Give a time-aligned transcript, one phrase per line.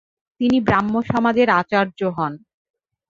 [0.41, 2.33] তিনি ব্রহ্মসমাজের আচার্য হন।